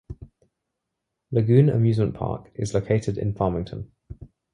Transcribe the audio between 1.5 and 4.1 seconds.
Amusement Park is located in Farmington.